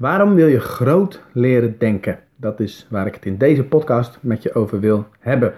[0.00, 2.18] Waarom wil je groot leren denken?
[2.36, 5.52] Dat is waar ik het in deze podcast met je over wil hebben.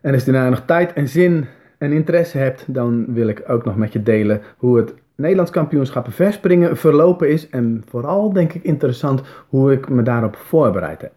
[0.00, 1.46] En als je daarna nog tijd en zin
[1.78, 6.12] en interesse hebt, dan wil ik ook nog met je delen hoe het Nederlands kampioenschappen
[6.12, 7.48] verspringen verlopen is.
[7.48, 11.12] En vooral denk ik interessant hoe ik me daarop voorbereid heb.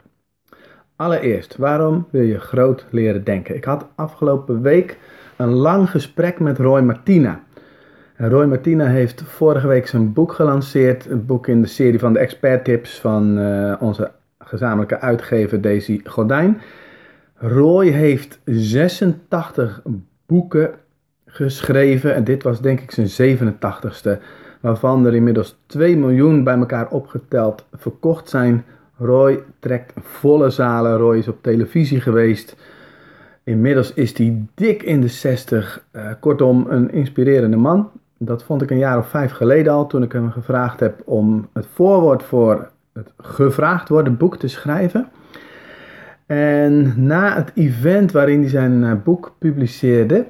[0.95, 3.55] Allereerst, waarom wil je groot leren denken?
[3.55, 4.97] Ik had afgelopen week
[5.35, 7.43] een lang gesprek met Roy Martina.
[8.19, 11.09] Roy Martina heeft vorige week zijn boek gelanceerd.
[11.09, 16.01] Een boek in de serie van de expert tips van uh, onze gezamenlijke uitgever Daisy
[16.03, 16.61] Gordijn.
[17.35, 19.81] Roy heeft 86
[20.25, 20.73] boeken
[21.25, 24.21] geschreven en dit was denk ik zijn 87ste,
[24.61, 28.65] waarvan er inmiddels 2 miljoen bij elkaar opgeteld verkocht zijn.
[28.97, 32.55] Roy trekt volle zalen, Roy is op televisie geweest.
[33.43, 35.85] Inmiddels is hij dik in de 60.
[35.91, 37.91] Uh, kortom, een inspirerende man.
[38.19, 41.47] Dat vond ik een jaar of vijf geleden al, toen ik hem gevraagd heb om
[41.53, 45.09] het voorwoord voor het gevraagd worden boek te schrijven.
[46.25, 50.27] En na het event waarin hij zijn eh, boek publiceerde,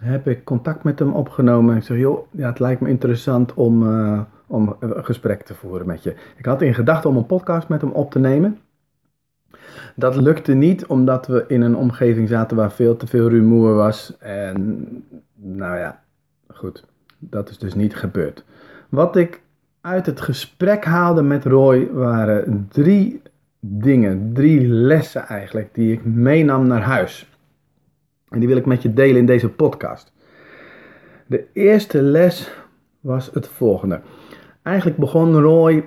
[0.00, 1.76] heb ik contact met hem opgenomen.
[1.76, 5.86] Ik zeg, joh, ja, het lijkt me interessant om, uh, om een gesprek te voeren
[5.86, 6.14] met je.
[6.36, 8.58] Ik had in gedachten om een podcast met hem op te nemen.
[9.94, 14.16] Dat lukte niet, omdat we in een omgeving zaten waar veel te veel rumoer was.
[14.18, 14.86] En
[15.34, 16.00] nou ja,
[16.48, 16.84] goed,
[17.18, 18.44] dat is dus niet gebeurd.
[18.88, 19.40] Wat ik
[19.80, 23.22] uit het gesprek haalde met Roy waren drie
[23.60, 27.28] dingen, drie lessen eigenlijk, die ik meenam naar huis.
[28.28, 30.12] En die wil ik met je delen in deze podcast.
[31.26, 32.50] De eerste les
[33.00, 34.00] was het volgende.
[34.62, 35.84] Eigenlijk begon Roy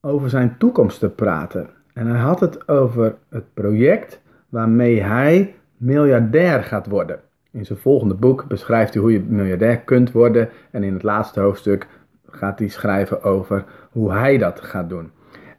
[0.00, 1.68] over zijn toekomst te praten.
[1.92, 7.20] En hij had het over het project waarmee hij miljardair gaat worden.
[7.56, 10.48] In zijn volgende boek beschrijft hij hoe je miljardair kunt worden.
[10.70, 11.86] En in het laatste hoofdstuk
[12.30, 15.10] gaat hij schrijven over hoe hij dat gaat doen.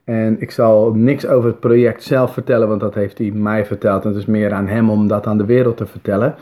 [0.04, 4.04] En ik zal niks over het project zelf vertellen, want dat heeft hij mij verteld.
[4.04, 6.36] En het is meer aan hem om dat aan de wereld te vertellen.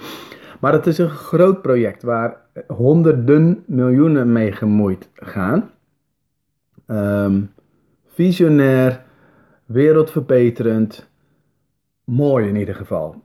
[0.60, 2.38] Maar het is een groot project waar
[2.68, 5.70] honderden miljoenen mee gemoeid gaan.
[6.88, 7.52] Um,
[8.06, 9.04] visionair,
[9.66, 11.10] wereldverbeterend,
[12.04, 13.24] mooi in ieder geval.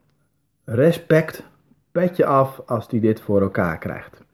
[0.65, 1.50] Respect,
[1.93, 4.25] petje af als hij dit voor elkaar krijgt.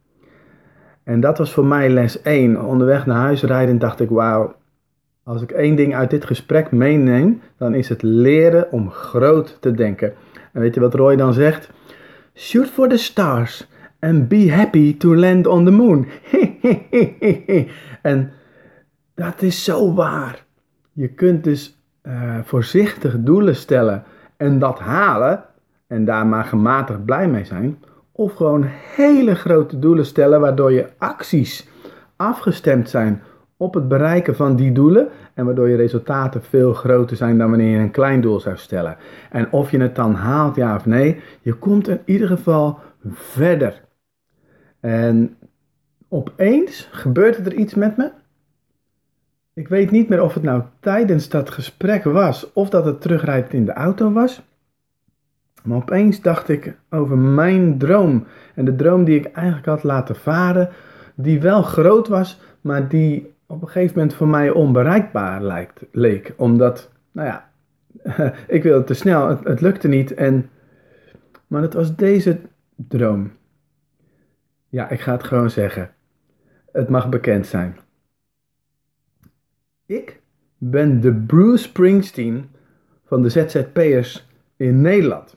[1.03, 2.65] En dat was voor mij les 1.
[2.65, 4.55] Onderweg naar huis rijden dacht ik, wauw,
[5.23, 9.73] als ik één ding uit dit gesprek meeneem, dan is het leren om groot te
[9.73, 10.13] denken.
[10.53, 11.71] En weet je wat Roy dan zegt?
[12.35, 13.69] Shoot for the stars
[14.01, 16.07] and be happy to land on the moon.
[18.03, 18.33] en
[19.15, 20.45] dat is zo waar.
[20.93, 24.05] Je kunt dus uh, voorzichtig doelen stellen
[24.37, 25.45] en dat halen
[25.87, 27.79] en daar maar gematigd blij mee zijn.
[28.13, 28.65] Of gewoon
[28.97, 31.69] hele grote doelen stellen waardoor je acties
[32.17, 33.23] afgestemd zijn
[33.57, 37.71] op het bereiken van die doelen en waardoor je resultaten veel groter zijn dan wanneer
[37.71, 38.97] je een klein doel zou stellen.
[39.31, 42.79] En of je het dan haalt, ja of nee, je komt in ieder geval
[43.13, 43.85] verder.
[44.81, 45.37] En
[46.09, 48.11] opeens gebeurt er iets met me.
[49.55, 53.53] Ik weet niet meer of het nou tijdens dat gesprek was of dat het terugrijdt
[53.53, 54.46] in de auto was.
[55.67, 58.27] Maar opeens dacht ik over mijn droom.
[58.55, 60.69] En de droom die ik eigenlijk had laten varen,
[61.15, 66.35] die wel groot was, maar die op een gegeven moment voor mij onbereikbaar lijkt, leek.
[66.37, 67.51] Omdat, nou ja,
[68.57, 70.15] ik wilde te snel, het, het lukte niet.
[70.15, 70.51] En,
[71.47, 72.39] maar het was deze
[72.75, 73.33] droom.
[74.69, 75.91] Ja, ik ga het gewoon zeggen.
[76.73, 77.77] Het mag bekend zijn.
[79.87, 80.21] Ik
[80.59, 82.49] ben de Bruce Springsteen
[83.05, 85.37] van de ZZP'ers in Nederland.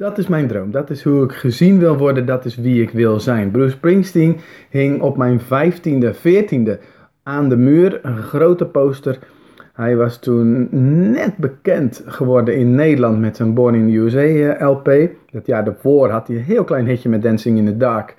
[0.00, 0.70] Dat is mijn droom.
[0.70, 2.26] Dat is hoe ik gezien wil worden.
[2.26, 3.50] Dat is wie ik wil zijn.
[3.50, 4.36] Bruce Springsteen
[4.70, 6.78] hing op mijn 15e, 14e
[7.22, 8.00] aan de muur.
[8.02, 9.18] Een grote poster.
[9.72, 10.68] Hij was toen
[11.10, 15.10] net bekend geworden in Nederland met zijn Born in the USA eh, LP.
[15.30, 18.14] Dat jaar daarvoor had hij een heel klein hitje met Dancing in the Dark.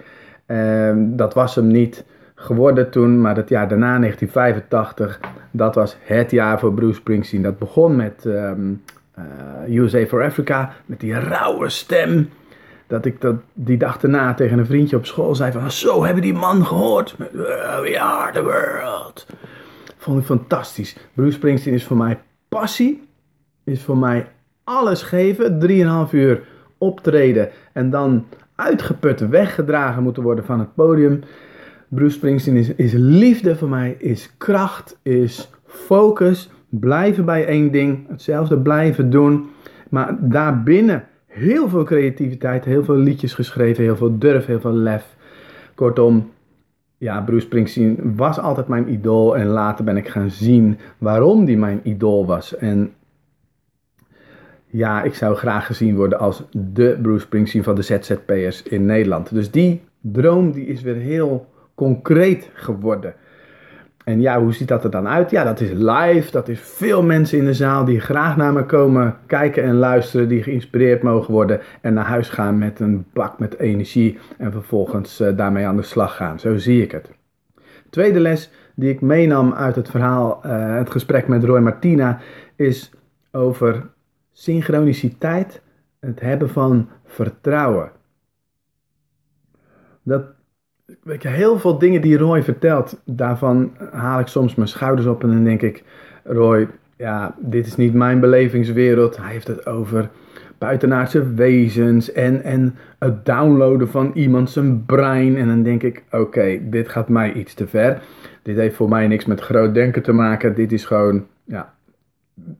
[0.47, 2.05] Uh, dat was hem niet
[2.35, 5.19] geworden toen, maar het jaar daarna, 1985,
[5.51, 7.41] dat was het jaar voor Bruce Springsteen.
[7.41, 8.51] Dat begon met uh,
[9.69, 12.29] USA for Africa, met die rauwe stem.
[12.87, 16.23] Dat ik dat die dag daarna tegen een vriendje op school zei van, zo hebben
[16.23, 17.15] die man gehoord.
[17.17, 19.27] We are the world.
[19.97, 20.95] Vond ik fantastisch.
[21.13, 22.19] Bruce Springsteen is voor mij
[22.49, 23.07] passie,
[23.63, 24.27] is voor mij
[24.63, 25.59] alles geven.
[26.07, 26.43] 3,5 uur
[26.77, 28.25] optreden en dan
[28.55, 31.23] uitgeput weggedragen moeten worden van het podium.
[31.87, 38.07] Bruce Springsteen is, is liefde voor mij, is kracht, is focus, blijven bij één ding,
[38.07, 39.49] hetzelfde blijven doen.
[39.89, 45.15] Maar daarbinnen heel veel creativiteit, heel veel liedjes geschreven, heel veel durf, heel veel lef.
[45.75, 46.31] Kortom,
[46.97, 49.37] ja, Bruce Springsteen was altijd mijn idool.
[49.37, 52.57] En later ben ik gaan zien waarom die mijn idool was.
[52.57, 52.93] En
[54.67, 59.33] ja, ik zou graag gezien worden als de Bruce Springsteen van de ZZP'ers in Nederland.
[59.33, 63.13] Dus die droom die is weer heel concreet geworden.
[64.03, 65.29] En ja, hoe ziet dat er dan uit?
[65.29, 66.31] Ja, dat is live.
[66.31, 70.27] Dat is veel mensen in de zaal die graag naar me komen kijken en luisteren.
[70.27, 71.61] Die geïnspireerd mogen worden.
[71.81, 74.19] En naar huis gaan met een bak met energie.
[74.37, 76.39] En vervolgens uh, daarmee aan de slag gaan.
[76.39, 77.11] Zo zie ik het.
[77.89, 82.19] Tweede les die ik meenam uit het verhaal, uh, het gesprek met Roy Martina,
[82.55, 82.91] is
[83.31, 83.89] over
[84.31, 85.61] synchroniciteit.
[85.99, 87.91] Het hebben van vertrouwen.
[90.03, 90.23] Dat
[91.03, 95.23] weet je, heel veel dingen die Roy vertelt, daarvan haal ik soms mijn schouders op
[95.23, 95.83] en dan denk ik,
[96.23, 96.67] Roy,
[96.97, 99.17] ja, dit is niet mijn belevingswereld.
[99.17, 100.09] Hij heeft het over
[100.57, 105.37] buitenaardse wezens en, en het downloaden van iemand zijn brein.
[105.37, 108.01] En dan denk ik, oké, dit gaat mij iets te ver.
[108.41, 110.55] Dit heeft voor mij niks met groot denken te maken.
[110.55, 111.73] Dit is gewoon, ja,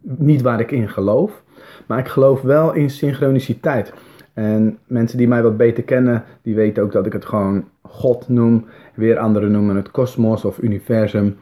[0.01, 1.43] niet waar ik in geloof.
[1.85, 3.93] Maar ik geloof wel in synchroniciteit.
[4.33, 8.27] En mensen die mij wat beter kennen, die weten ook dat ik het gewoon God
[8.27, 8.65] noem.
[8.95, 11.37] Weer anderen noemen het kosmos of universum.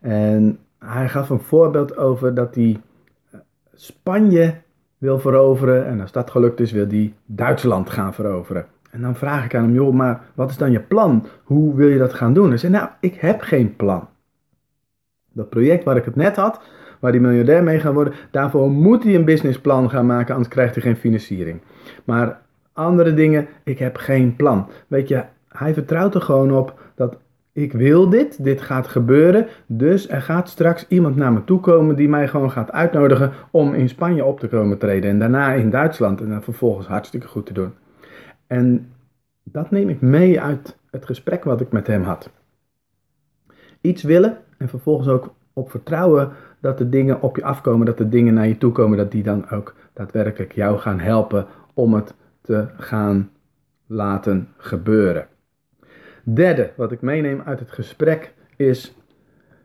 [0.00, 2.80] En hij gaf een voorbeeld over dat hij
[3.30, 3.40] eh,
[3.74, 4.54] Spanje
[4.98, 5.86] wil veroveren.
[5.86, 8.66] En als dat gelukt is, wil hij Duitsland gaan veroveren.
[8.90, 11.26] En dan vraag ik aan hem, joh, maar wat is dan je plan?
[11.42, 12.48] Hoe wil je dat gaan doen?
[12.48, 14.08] Hij zei, nou, ik heb geen plan.
[15.32, 16.60] Dat project waar ik het net had,
[17.02, 20.74] waar die miljardair mee gaat worden, daarvoor moet hij een businessplan gaan maken, anders krijgt
[20.74, 21.60] hij geen financiering.
[22.04, 22.40] Maar
[22.72, 24.68] andere dingen, ik heb geen plan.
[24.86, 27.16] Weet je, hij vertrouwt er gewoon op dat
[27.52, 29.46] ik wil dit, dit gaat gebeuren.
[29.66, 33.74] Dus er gaat straks iemand naar me toe komen die mij gewoon gaat uitnodigen om
[33.74, 35.10] in Spanje op te komen treden.
[35.10, 37.72] En daarna in Duitsland en dan vervolgens hartstikke goed te doen.
[38.46, 38.92] En
[39.42, 42.30] dat neem ik mee uit het gesprek wat ik met hem had.
[43.80, 48.08] Iets willen en vervolgens ook op vertrouwen dat de dingen op je afkomen, dat de
[48.08, 52.14] dingen naar je toe komen, dat die dan ook daadwerkelijk jou gaan helpen om het
[52.40, 53.30] te gaan
[53.86, 55.26] laten gebeuren.
[56.22, 58.96] Derde, wat ik meeneem uit het gesprek is,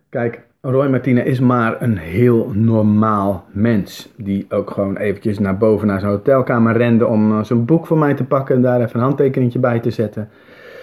[0.10, 4.14] kijk, Roy Martina is maar een heel normaal mens.
[4.16, 7.98] Die ook gewoon eventjes naar boven naar zijn hotelkamer rende om uh, zijn boek voor
[7.98, 10.30] mij te pakken en daar even een handtekeningetje bij te zetten.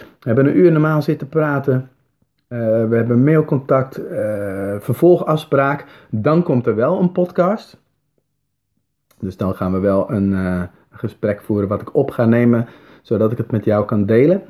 [0.01, 1.89] We hebben een uur normaal zitten praten.
[2.49, 5.85] Uh, we hebben mailcontact, uh, vervolgafspraak.
[6.11, 7.83] Dan komt er wel een podcast.
[9.19, 12.67] Dus dan gaan we wel een, uh, gesprek voeren wat ik op ga nemen,
[13.03, 14.43] zodat ik het met jou kan delen.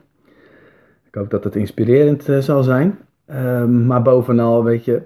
[1.06, 2.98] Ik hoop dat het inspirerend zal zijn.
[3.26, 5.02] Uh, maar bovenal, weet je,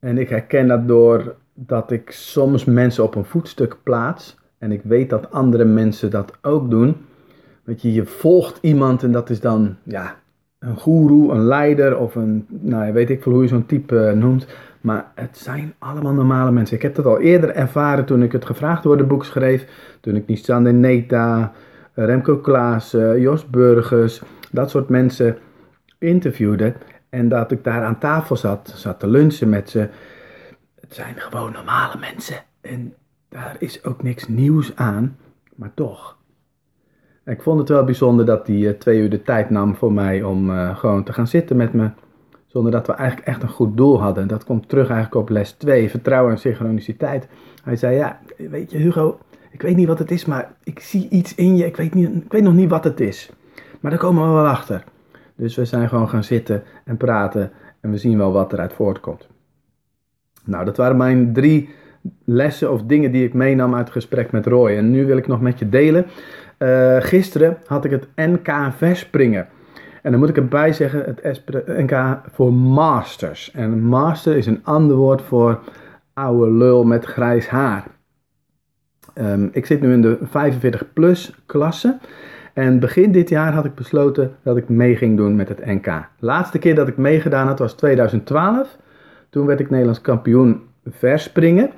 [0.00, 4.38] en ik herken dat door dat ik soms mensen op een voetstuk plaats.
[4.58, 6.96] En ik weet dat andere mensen dat ook doen.
[7.64, 10.16] Weet je, je volgt iemand en dat is dan, ja,
[10.60, 14.12] een goeroe, een leider of een, nou, weet ik veel hoe je zo'n type uh,
[14.12, 14.46] noemt.
[14.80, 16.76] Maar het zijn allemaal normale mensen.
[16.76, 19.66] Ik heb dat al eerder ervaren toen ik het gevraagd worden boek schreef.
[20.00, 21.52] Toen ik Nissan Neta,
[21.94, 25.38] Remco Klaas, Jos Burgers, dat soort mensen
[25.98, 26.74] interviewde.
[27.08, 29.88] En dat ik daar aan tafel zat, zat te lunchen met ze.
[30.80, 32.36] Het zijn gewoon normale mensen.
[32.60, 32.94] En
[33.28, 35.16] daar is ook niks nieuws aan.
[35.54, 36.18] Maar toch.
[37.24, 40.22] Ik vond het wel bijzonder dat hij uh, twee uur de tijd nam voor mij
[40.22, 41.90] om uh, gewoon te gaan zitten met me.
[42.46, 44.28] Zonder dat we eigenlijk echt een goed doel hadden.
[44.28, 47.28] Dat komt terug eigenlijk op les 2, vertrouwen en synchroniciteit.
[47.64, 49.18] Hij zei, ja, weet je Hugo,
[49.50, 51.66] ik weet niet wat het is, maar ik zie iets in je.
[51.66, 53.30] Ik weet, niet, ik weet nog niet wat het is.
[53.80, 54.84] Maar daar komen we wel achter.
[55.36, 59.28] Dus we zijn gewoon gaan zitten en praten en we zien wel wat eruit voortkomt.
[60.44, 61.68] Nou, dat waren mijn drie
[62.24, 64.76] lessen of dingen die ik meenam uit het gesprek met Roy.
[64.76, 66.06] En nu wil ik nog met je delen.
[66.62, 69.48] Uh, gisteren had ik het NK verspringen.
[70.02, 73.50] En dan moet ik erbij zeggen, het NK voor masters.
[73.50, 75.60] En master is een ander woord voor
[76.14, 77.84] oude lul met grijs haar.
[79.14, 81.98] Um, ik zit nu in de 45 plus klasse.
[82.52, 86.08] En begin dit jaar had ik besloten dat ik mee ging doen met het NK.
[86.18, 88.76] Laatste keer dat ik meegedaan had was 2012.
[89.30, 91.70] Toen werd ik Nederlands kampioen verspringen.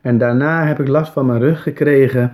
[0.00, 2.32] En daarna heb ik last van mijn rug gekregen.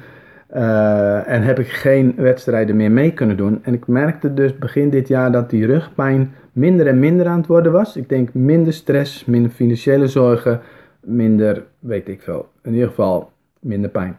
[0.55, 3.65] Uh, en heb ik geen wedstrijden meer mee kunnen doen.
[3.65, 7.47] En ik merkte dus begin dit jaar dat die rugpijn minder en minder aan het
[7.47, 7.97] worden was.
[7.97, 10.61] Ik denk minder stress, minder financiële zorgen,
[11.01, 12.49] minder, weet ik veel.
[12.63, 14.17] In ieder geval minder pijn.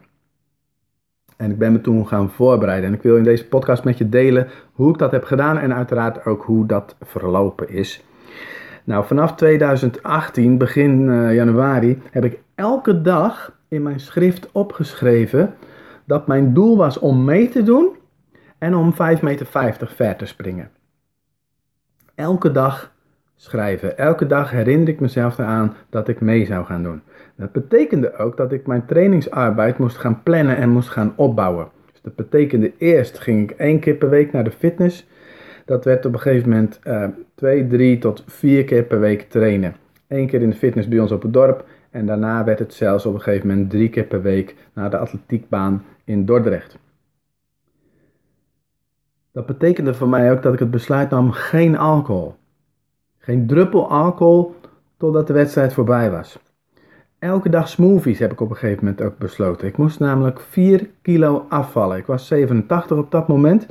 [1.37, 2.89] En ik ben me toen gaan voorbereiden.
[2.89, 5.73] En ik wil in deze podcast met je delen hoe ik dat heb gedaan en
[5.73, 8.03] uiteraard ook hoe dat verlopen is.
[8.83, 15.53] Nou, vanaf 2018, begin uh, januari, heb ik elke dag in mijn schrift opgeschreven
[16.09, 17.95] dat mijn doel was om mee te doen
[18.57, 19.45] en om 5,50 meter
[19.87, 20.69] ver te springen.
[22.15, 22.91] elke dag
[23.35, 23.97] schrijven.
[23.97, 27.01] Elke dag herinner ik mezelf eraan dat ik mee zou gaan doen.
[27.35, 31.67] Dat betekende ook dat ik mijn trainingsarbeid moest gaan plannen en moest gaan opbouwen.
[31.91, 35.07] Dus dat betekende eerst ging ik één keer per week naar de fitness.
[35.65, 37.03] Dat werd op een gegeven moment uh,
[37.35, 39.75] twee, drie tot vier keer per week trainen.
[40.07, 41.65] Eén keer in de fitness bij ons op het dorp.
[41.89, 44.97] En daarna werd het zelfs op een gegeven moment drie keer per week naar de
[44.97, 46.77] atletiekbaan in Dordrecht.
[49.31, 52.35] Dat betekende voor mij ook dat ik het besluit nam geen alcohol.
[53.17, 54.55] Geen druppel alcohol
[54.97, 56.39] totdat de wedstrijd voorbij was.
[57.19, 59.67] Elke dag smoothies heb ik op een gegeven moment ook besloten.
[59.67, 61.97] Ik moest namelijk 4 kilo afvallen.
[61.97, 63.67] Ik was 87 op dat moment.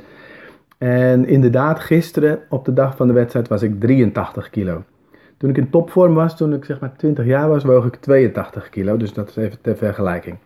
[0.77, 4.83] En inderdaad, gisteren op de dag van de wedstrijd was ik 83 kilo.
[5.39, 8.69] Toen ik in topvorm was, toen ik zeg maar 20 jaar was, woog ik 82
[8.69, 8.97] kilo.
[8.97, 10.37] Dus dat is even ter vergelijking.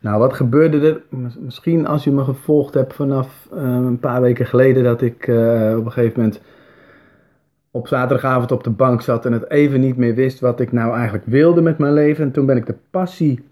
[0.00, 1.02] Nou, wat gebeurde er?
[1.38, 5.36] Misschien als je me gevolgd hebt vanaf uh, een paar weken geleden, dat ik uh,
[5.78, 6.40] op een gegeven moment
[7.70, 10.94] op zaterdagavond op de bank zat en het even niet meer wist wat ik nou
[10.94, 12.24] eigenlijk wilde met mijn leven.
[12.24, 13.44] En toen ben ik de Passie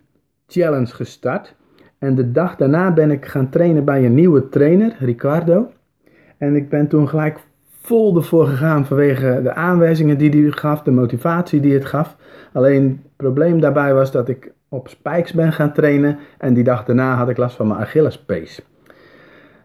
[0.46, 1.54] Challenge gestart.
[1.98, 5.70] En de dag daarna ben ik gaan trainen bij een nieuwe trainer, Ricardo.
[6.38, 7.38] En ik ben toen gelijk
[7.84, 12.16] vol ervoor gegaan vanwege de aanwijzingen die hij gaf, de motivatie die het gaf.
[12.52, 16.84] Alleen het probleem daarbij was dat ik op spikes ben gaan trainen en die dag
[16.84, 18.62] daarna had ik last van mijn Achillespees.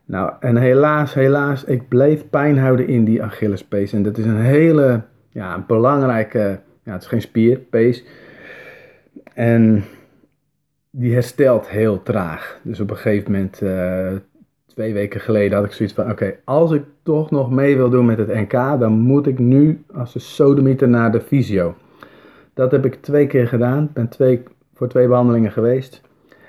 [0.06, 3.94] Nou, en helaas, helaas, ik bleef pijn houden in die Achillespees.
[3.94, 8.06] En dat is een hele, ja, belangrijke, ja, het is geen spier, pees.
[9.34, 9.84] En
[10.90, 12.60] die herstelt heel traag.
[12.64, 14.12] Dus op een gegeven moment, uh,
[14.74, 18.06] twee weken geleden, had ik zoiets van: oké, als ik toch nog mee wil doen
[18.06, 21.76] met het NK, dan moet ik nu als een sodemieter naar de fysio.
[22.54, 23.90] Dat heb ik twee keer gedaan.
[23.94, 26.02] Ben twee, voor twee behandelingen geweest.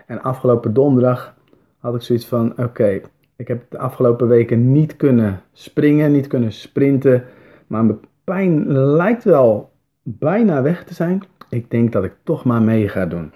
[0.06, 1.34] En afgelopen donderdag
[1.78, 3.00] had ik zoiets van: oké,
[3.36, 7.24] ik heb de afgelopen weken niet kunnen springen, niet kunnen sprinten.
[7.66, 9.70] Maar mijn pijn lijkt wel
[10.02, 11.22] bijna weg te zijn.
[11.48, 13.32] Ik denk dat ik toch maar mee ga doen.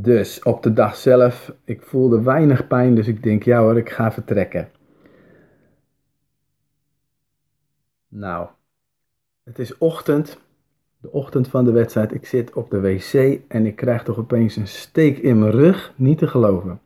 [0.00, 3.90] Dus op de dag zelf, ik voelde weinig pijn, dus ik denk, ja hoor, ik
[3.90, 4.68] ga vertrekken.
[8.08, 8.48] Nou,
[9.44, 10.38] het is ochtend,
[11.00, 12.14] de ochtend van de wedstrijd.
[12.14, 15.92] Ik zit op de wc en ik krijg toch opeens een steek in mijn rug,
[15.96, 16.80] niet te geloven.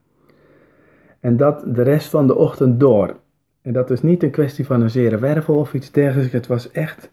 [1.21, 3.17] En dat de rest van de ochtend door.
[3.63, 6.33] En dat is niet een kwestie van een zere wervel of iets dergelijks.
[6.33, 7.11] Het was echt,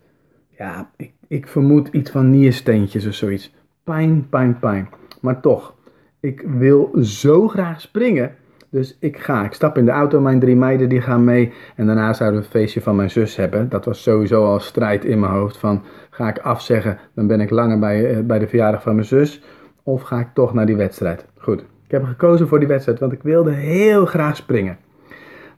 [0.50, 3.54] ja, ik, ik vermoed iets van niersteentjes of zoiets.
[3.84, 4.90] Pijn, pijn, pijn.
[5.22, 5.76] Maar toch,
[6.20, 8.36] ik wil zo graag springen.
[8.70, 9.46] Dus ik ga.
[9.46, 11.54] Ik stap in de auto, mijn drie meiden die gaan mee.
[11.76, 13.70] En daarna zouden we een feestje van mijn zus hebben.
[13.70, 15.58] Dat was sowieso al strijd in mijn hoofd.
[15.58, 19.08] Van ga ik afzeggen, dan ben ik langer bij, eh, bij de verjaardag van mijn
[19.08, 19.44] zus.
[19.84, 21.26] Of ga ik toch naar die wedstrijd?
[21.38, 21.60] Goed.
[21.62, 24.78] Ik heb gekozen voor die wedstrijd, want ik wilde heel graag springen.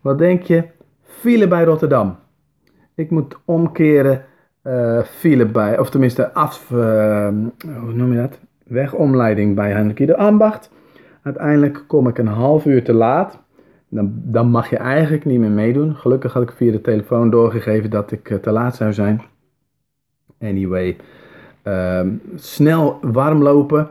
[0.01, 0.63] Wat denk je?
[1.03, 2.18] File bij Rotterdam.
[2.96, 4.25] Ik moet omkeren,
[4.63, 7.27] uh, file bij, of tenminste af, uh,
[7.80, 8.39] hoe noem je dat?
[8.72, 10.72] Wegomleiding bij Heinrich de Ambacht.
[11.22, 13.40] Uiteindelijk kom ik een half uur te laat.
[13.90, 15.96] Dan, dan mag je eigenlijk niet meer meedoen.
[15.96, 19.22] Gelukkig had ik via de telefoon doorgegeven dat ik uh, te laat zou zijn.
[20.40, 20.98] Anyway,
[21.63, 22.01] uh,
[22.36, 23.90] snel warm lopen.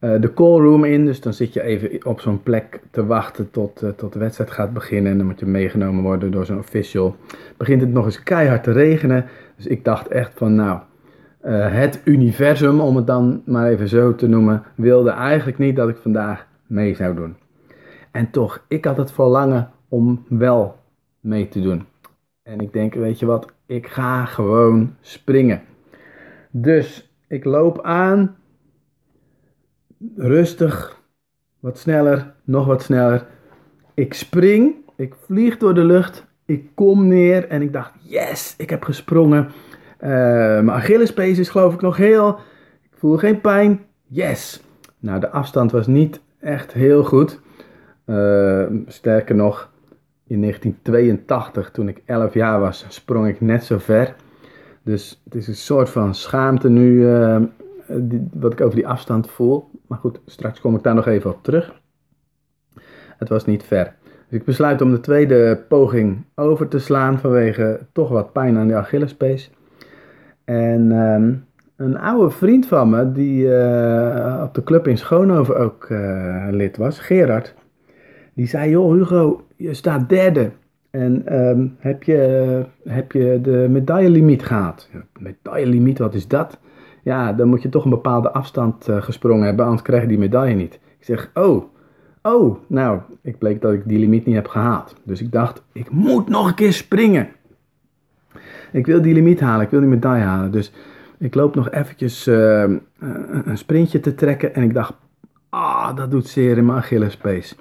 [0.00, 1.04] Uh, de callroom in.
[1.04, 4.50] Dus dan zit je even op zo'n plek te wachten tot, uh, tot de wedstrijd
[4.50, 5.12] gaat beginnen.
[5.12, 7.16] En dan moet je meegenomen worden door zo'n official.
[7.56, 9.24] Begint het nog eens keihard te regenen.
[9.56, 10.80] Dus ik dacht echt van nou,
[11.44, 15.88] uh, het universum, om het dan maar even zo te noemen, wilde eigenlijk niet dat
[15.88, 17.36] ik vandaag mee zou doen.
[18.10, 20.76] En toch, ik had het verlangen om wel
[21.20, 21.86] mee te doen.
[22.42, 25.62] En ik denk, weet je wat, ik ga gewoon springen.
[26.50, 28.36] Dus ik loop aan
[30.16, 31.00] rustig,
[31.60, 33.26] wat sneller, nog wat sneller.
[33.94, 38.70] Ik spring, ik vlieg door de lucht, ik kom neer en ik dacht, yes, ik
[38.70, 39.48] heb gesprongen.
[40.00, 42.28] Uh, mijn Achillespees is geloof ik nog heel,
[42.82, 44.62] ik voel geen pijn, yes.
[44.98, 47.40] Nou, de afstand was niet echt heel goed.
[48.06, 49.70] Uh, sterker nog,
[50.26, 54.14] in 1982, toen ik 11 jaar was, sprong ik net zo ver.
[54.82, 57.06] Dus het is een soort van schaamte nu
[57.86, 59.70] die, wat ik over die afstand voel.
[59.86, 61.72] Maar goed, straks kom ik daar nog even op terug.
[63.18, 63.94] Het was niet ver.
[64.28, 68.68] Dus ik besluit om de tweede poging over te slaan vanwege toch wat pijn aan
[68.68, 69.50] de Achillespees.
[70.48, 71.44] En um,
[71.76, 76.76] een oude vriend van me, die uh, op de club in Schoonhoven ook uh, lid
[76.76, 77.54] was, Gerard,
[78.34, 80.50] die zei: Joh, Hugo, je staat derde.
[80.90, 84.90] En um, heb, je, heb je de medaillelimiet gehaald?
[85.18, 86.58] Medaillelimiet, wat is dat?
[87.02, 90.18] ja, dan moet je toch een bepaalde afstand uh, gesprongen hebben, anders krijg je die
[90.18, 90.74] medaille niet.
[90.74, 91.64] Ik zeg, oh,
[92.22, 94.94] Oh, nou, ik bleek dat ik die limiet niet heb gehaald.
[95.04, 97.28] Dus ik dacht, ik moet nog een keer springen.
[98.72, 100.50] Ik wil die limiet halen, ik wil die medaille halen.
[100.50, 100.72] Dus
[101.18, 102.64] ik loop nog eventjes uh,
[103.44, 104.94] een sprintje te trekken en ik dacht,
[105.48, 107.56] ah, dat doet zeer in mijn Achillespees.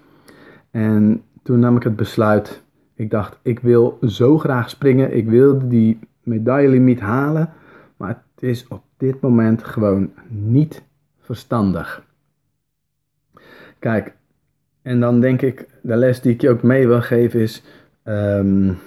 [0.72, 2.64] En toen nam ik het besluit,
[2.96, 7.50] ik dacht, ik wil zo graag springen, ik wilde die medaillelimiet halen,
[7.98, 10.84] maar het is op dit moment gewoon niet
[11.20, 12.04] verstandig.
[13.80, 14.14] Kijk,
[14.82, 17.64] en dan denk ik, de les die ik je ook mee wil geven is,
[18.04, 18.78] um,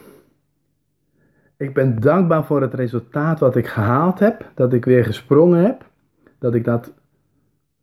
[1.61, 5.85] ik ben dankbaar voor het resultaat wat ik gehaald heb, dat ik weer gesprongen heb,
[6.39, 6.93] dat ik dat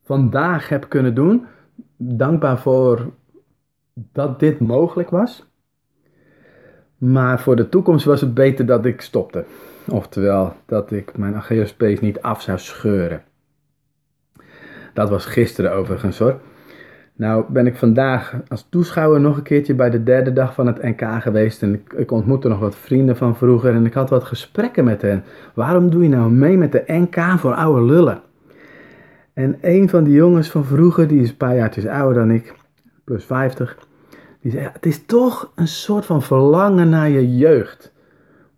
[0.04, 1.46] vandaag heb kunnen doen.
[1.96, 3.12] Dankbaar voor
[3.94, 5.46] dat dit mogelijk was.
[6.96, 9.44] Maar voor de toekomst was het beter dat ik stopte.
[9.88, 13.22] Oftewel, dat ik mijn Achillespees niet af zou scheuren.
[14.94, 16.40] Dat was gisteren overigens hoor.
[17.18, 20.82] Nou ben ik vandaag als toeschouwer nog een keertje bij de derde dag van het
[20.82, 21.62] NK geweest.
[21.62, 25.24] En ik, ontmoette nog wat vrienden van vroeger en ik had wat gesprekken met hen.
[25.54, 28.20] Waarom doe je nou mee met de NK voor oude lullen?
[29.32, 32.54] En een van die jongens van vroeger, die is een paar jaartjes ouder dan ik,
[33.04, 33.78] plus 50,
[34.40, 37.92] die zei, het is toch een soort van verlangen naar je jeugd.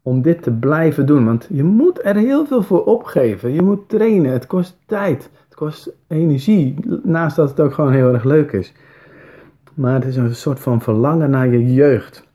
[0.02, 3.52] Om dit te blijven doen, want je moet er heel veel voor opgeven.
[3.52, 6.74] Je moet trainen, het kost tijd kost energie.
[7.02, 8.72] Naast dat het ook gewoon heel erg leuk is.
[9.74, 12.28] Maar het is een soort van verlangen naar je jeugd.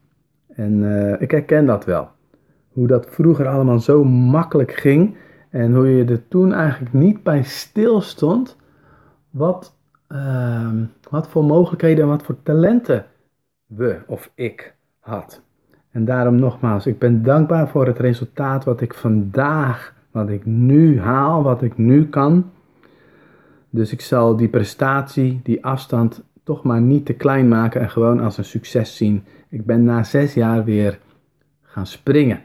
[0.48, 2.10] En uh, ik herken dat wel.
[2.70, 5.18] Hoe dat vroeger allemaal zo makkelijk ging.
[5.50, 8.58] En hoe je er toen eigenlijk niet bij stilstond.
[9.30, 9.78] Wat,
[10.10, 10.72] uh,
[11.10, 13.06] wat voor mogelijkheden en wat voor talenten
[13.66, 15.42] we of ik had.
[15.92, 21.00] En daarom nogmaals, ik ben dankbaar voor het resultaat wat ik vandaag, wat ik nu
[21.00, 22.54] haal, wat ik nu kan.
[23.76, 28.20] Dus ik zal die prestatie, die afstand, toch maar niet te klein maken en gewoon
[28.20, 29.24] als een succes zien.
[29.50, 31.00] Ik ben na zes jaar weer
[31.62, 32.44] gaan springen.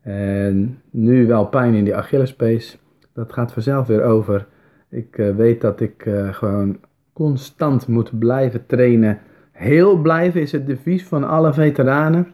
[0.00, 2.78] En nu wel pijn in die Achillespees.
[3.12, 4.46] Dat gaat vanzelf weer over.
[4.90, 6.78] Ik uh, weet dat ik uh, gewoon
[7.12, 9.18] constant moet blijven trainen.
[9.52, 12.32] Heel blijven is het devies van alle veteranen.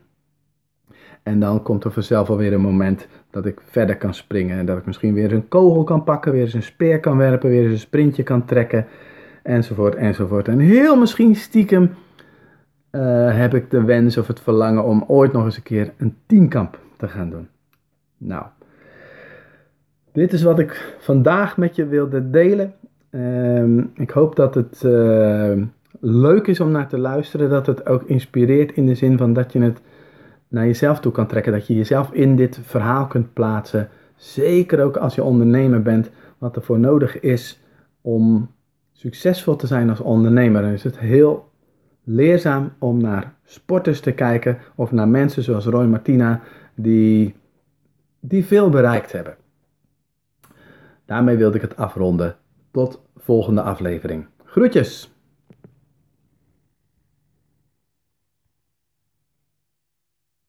[1.23, 4.59] En dan komt er vanzelf alweer een moment dat ik verder kan springen.
[4.59, 7.51] En dat ik misschien weer een kogel kan pakken, weer eens een speer kan werpen,
[7.51, 8.87] weer eens een sprintje kan trekken.
[9.43, 10.49] Enzovoort, enzovoort.
[10.49, 11.91] En heel misschien stiekem
[12.93, 16.17] uh, heb ik de wens of het verlangen om ooit nog eens een keer een
[16.27, 17.49] tienkamp te gaan doen.
[18.17, 18.45] Nou,
[20.13, 22.75] dit is wat ik vandaag met je wilde delen.
[23.11, 25.53] Uh, ik hoop dat het uh,
[26.01, 27.51] leuk is om naar te luisteren.
[27.51, 29.81] Dat het ook inspireert in de zin van dat je het
[30.51, 31.53] naar jezelf toe kan trekken.
[31.53, 33.89] Dat je jezelf in dit verhaal kunt plaatsen.
[34.17, 37.61] Zeker ook als je ondernemer bent, wat er voor nodig is
[38.01, 38.51] om
[38.93, 40.63] succesvol te zijn als ondernemer.
[40.63, 41.51] Dan is het heel
[42.05, 46.41] leerzaam om naar sporters te kijken of naar mensen zoals Roy Martina
[46.75, 47.35] die,
[48.21, 49.37] die veel bereikt hebben.
[51.05, 52.37] Daarmee wilde ik het afronden.
[52.71, 54.27] Tot volgende aflevering.
[54.45, 55.20] Groetjes!